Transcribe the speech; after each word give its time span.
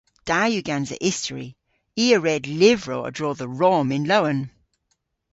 Da 0.29 0.39
yw 0.51 0.63
gansa 0.67 0.97
istori. 1.09 1.49
I 2.03 2.05
a 2.15 2.17
red 2.19 2.43
lyvrow 2.59 3.03
a-dro 3.09 3.29
dhe 3.39 3.47
Rom 3.59 3.89
yn 3.97 4.07
lowen. 4.11 4.41